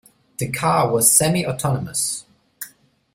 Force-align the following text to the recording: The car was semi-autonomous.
The 0.39 0.47
car 0.51 0.89
was 0.91 1.11
semi-autonomous. 1.11 2.25